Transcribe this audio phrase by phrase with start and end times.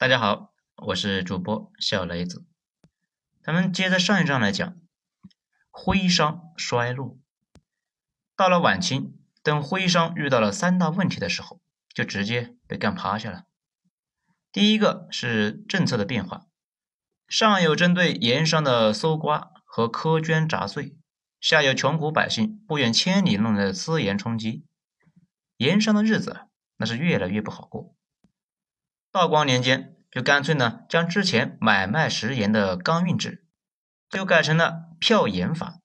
[0.00, 2.46] 大家好，我是主播小雷子。
[3.42, 4.76] 咱们接着上一章来讲，
[5.72, 7.18] 徽商衰落。
[8.36, 11.60] 到了晚清，等徽商遇到了三大问题的时候，
[11.92, 13.46] 就直接被干趴下了。
[14.52, 16.46] 第一个是政策的变化，
[17.26, 20.94] 上有针对盐商的搜刮和苛捐杂税，
[21.40, 24.64] 下有穷苦百姓不远千里弄来的私盐充饥，
[25.56, 27.96] 盐商的日子那是越来越不好过。
[29.18, 33.44] 道光年间，就干脆呢，将之前买卖食盐的钢运制，
[34.08, 35.80] 就改成了票盐法，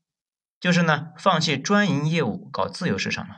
[0.59, 3.37] 就是呢，放弃专营业务，搞自由市场了，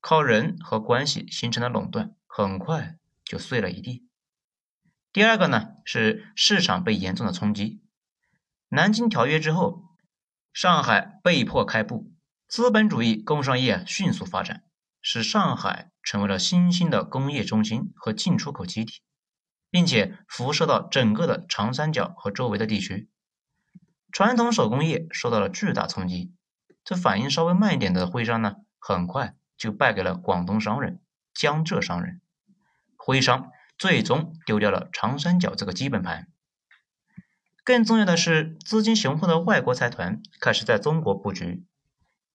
[0.00, 4.08] 靠人和关系形成的垄断，很快就碎了一地。
[5.12, 7.80] 第二个呢，是市场被严重的冲击。
[8.70, 9.84] 南京条约之后，
[10.52, 12.10] 上海被迫开埠，
[12.48, 14.64] 资本主义工商业迅速发展，
[15.00, 19.00] 使上海成为了新兴的工业中心和进出口基地。
[19.70, 23.08] 并且辐射到整个的长三角和周围的地区，
[24.12, 26.32] 传统手工业受到了巨大冲击。
[26.84, 31.00] 这反应稍微慢一点的徽商呢，很快就败给了广东商人、
[31.34, 32.20] 江浙商人。
[32.96, 36.28] 徽商最终丢掉了长三角这个基本盘。
[37.64, 41.64] 更重要的是，资金雄厚的外国财团开始在中国布局，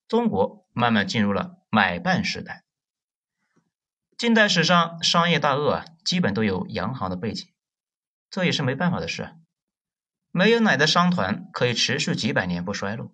[0.06, 2.63] 中国慢慢进入了买办时代。
[4.16, 7.48] 近代史上商业大鳄啊，基本都有洋行的背景，
[8.30, 9.34] 这也是没办法的事。
[10.30, 13.12] 没有奶的商团可以持续几百年不衰落。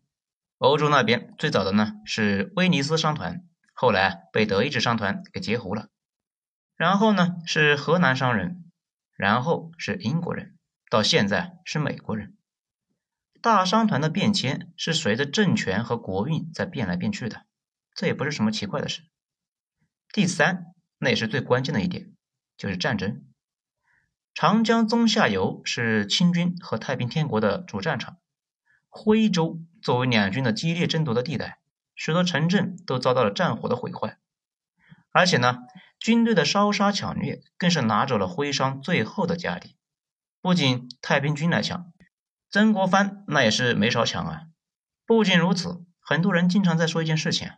[0.59, 5.89] 欧洲那边最早的呢是威尼斯商团，后来被德意志商团给截胡了。
[6.77, 8.71] 然后呢是荷兰商人，
[9.17, 10.59] 然后是英国人，
[10.91, 12.37] 到现在是美国人。
[13.41, 17.47] 大商团的变迁是随着政权和国运在变来变去的，
[17.95, 19.03] 这也不是什么奇怪的事。
[20.13, 20.67] 第三。
[21.01, 22.13] 那也是最关键的一点，
[22.59, 23.25] 就是战争。
[24.35, 28.19] 长江中下游是清军和太平天国的主战场，
[28.89, 31.59] 徽州作为两军的激烈争夺的地带，
[31.97, 34.19] 许多城镇都遭到了战火的毁坏。
[35.11, 35.61] 而且呢，
[35.99, 39.77] 军队的烧杀抢掠更是拿走了徽商最后的家底。
[40.43, 41.93] 不仅太平军来抢，
[42.51, 44.43] 曾国藩那也是没少抢啊。
[45.07, 47.51] 不仅如此，很多人经常在说一件事情：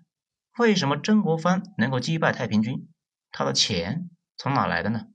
[0.58, 2.88] 为什么曾国藩能够击败太平军？
[3.32, 5.06] 他的钱从哪来的呢？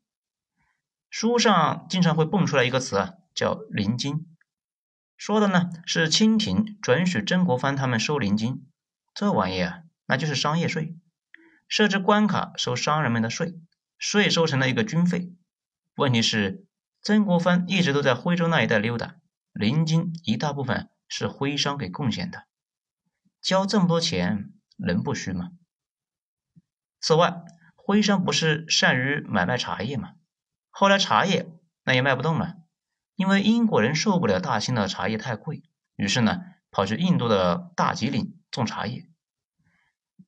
[1.09, 4.35] 书上经常会蹦出来一个词啊，叫零金，
[5.15, 8.67] 说的呢是清廷准许曾国藩他们收零金，
[9.13, 10.97] 这玩意啊，那就是商业税，
[11.67, 13.55] 设置关卡收商人们的税，
[13.97, 15.31] 税收成了一个军费。
[15.95, 16.65] 问题是
[17.01, 19.15] 曾国藩一直都在徽州那一带溜达，
[19.53, 22.47] 零金一大部分是徽商给贡献的，
[23.41, 25.51] 交这么多钱能不虚吗？
[26.99, 27.43] 此外。
[27.87, 30.15] 徽商不是善于买卖茶叶吗？
[30.69, 31.49] 后来茶叶
[31.85, 32.55] 那也卖不动了，
[33.15, 35.63] 因为英国人受不了大清的茶叶太贵，
[35.95, 39.09] 于是呢跑去印度的大吉岭种茶叶。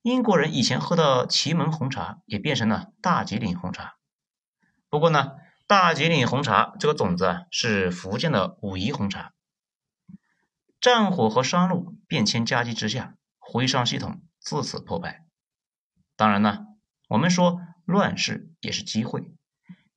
[0.01, 3.97] 英国人以前喝的祁门红茶也变成了大吉岭红茶。
[4.87, 5.33] 不过呢，
[5.67, 9.33] 大吉岭红茶这个种子啊是福建的武夷红茶。
[10.79, 15.25] 战火和商路变迁夹击之下，徽商系统自此破败。
[16.15, 16.67] 当然呢。
[17.09, 19.33] 我们说乱世也是机会，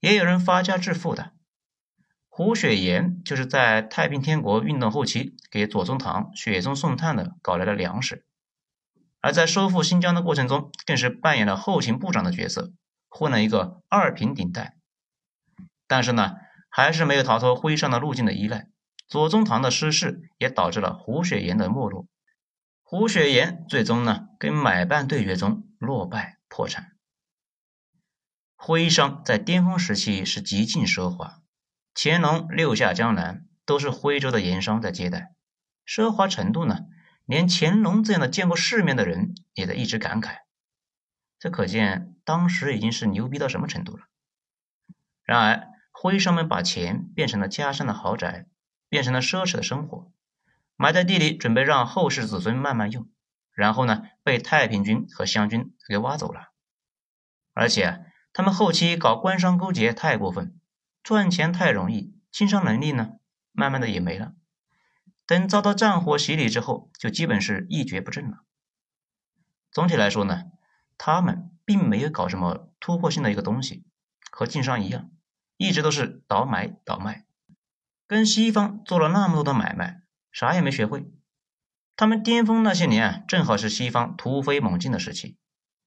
[0.00, 1.32] 也有人发家致富的。
[2.30, 8.24] 胡雪岩就是在太平天国运动后期给左宗棠雪中送炭的搞来了粮食，
[9.20, 12.72] 而在收复新疆的过程中，更是扮演了后勤部长的角色，
[13.10, 14.76] 混了一个二品顶戴。
[15.86, 16.36] 但是呢，
[16.70, 18.68] 还是没有逃脱徽商的路径的依赖。
[19.06, 22.06] 左宗棠的失势也导致了胡雪岩的没落。
[22.82, 26.91] 胡雪岩最终呢，跟买办对决中落败破产。
[28.64, 31.42] 徽商在巅峰时期是极尽奢华，
[31.96, 35.34] 乾隆六下江南都是徽州的盐商在接待，
[35.84, 36.86] 奢华程度呢，
[37.26, 40.42] 连乾隆这样的见过世面的人也在一直感慨。
[41.40, 44.04] 这可见当时已经是牛逼到什么程度了。
[45.24, 48.46] 然而，徽商们把钱变成了家乡的豪宅，
[48.88, 50.12] 变成了奢侈的生活，
[50.76, 53.10] 埋在地里准备让后世子孙慢慢用，
[53.50, 56.52] 然后呢，被太平军和湘军给挖走了，
[57.54, 58.06] 而且。
[58.32, 60.58] 他们后期搞官商勾结太过分，
[61.02, 63.16] 赚钱太容易，经商能力呢，
[63.52, 64.32] 慢慢的也没了。
[65.26, 68.38] 等遭到战火洗礼之后，就基本是一蹶不振了。
[69.70, 70.44] 总体来说呢，
[70.98, 73.84] 他们并没有搞什么突破性的一个东西，
[74.30, 75.10] 和晋商一样，
[75.56, 77.26] 一直都是倒买倒卖，
[78.06, 81.10] 跟西方做了那么多的买卖，啥也没学会。
[81.96, 85.36] 他们巅峰那些年啊，正好是西方突飞猛进的时期。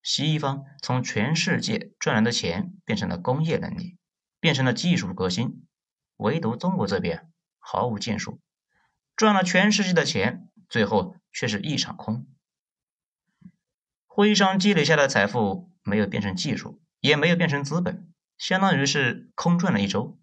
[0.05, 3.97] 西方从全世界赚来的钱变成了工业能力，
[4.39, 5.65] 变成了技术革新，
[6.17, 8.39] 唯独中国这边毫无建树，
[9.15, 12.27] 赚了全世界的钱，最后却是一场空。
[14.05, 20.19] 徽商积累下的财富没有变成技术，也没有变成资本，相当于是空转了一周。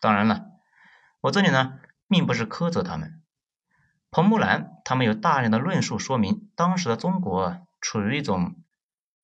[0.00, 0.50] 当然了，
[1.22, 3.22] 我这里呢，并不是苛责他们。
[4.10, 8.62] 彭木兰他们有大量的论述说明，当时的中国处于一种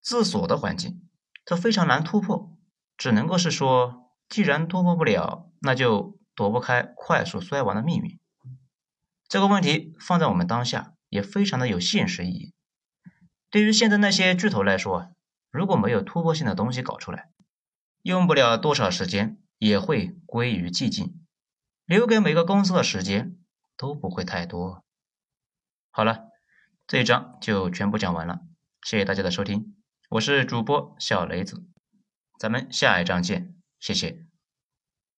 [0.01, 1.09] 自锁的环境，
[1.45, 2.57] 这非常难突破，
[2.97, 8.19] 只能够是说，既然突破不了，那就躲不开快速衰亡的命运。
[9.29, 12.55] 这个问题放在我们当下，也非常的有现实意义。
[13.51, 15.11] 对于现在那些巨头来说，
[15.51, 17.31] 如果没有突破性的东西搞出来，
[18.03, 21.25] 用不了多少时间也会归于寂静，
[21.85, 23.37] 留给每个公司的时间
[23.77, 24.85] 都不会太多。
[25.91, 26.27] 好了，
[26.87, 28.41] 这一章就全部讲完了，
[28.83, 29.75] 谢谢大家的收听，
[30.11, 31.63] 我是主播小雷子，
[32.39, 34.28] 咱们下一章见，谢谢。